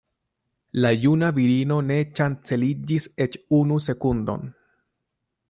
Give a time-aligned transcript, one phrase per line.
[0.85, 4.51] La juna virino ne ŝanceliĝis eĉ unu sekundon.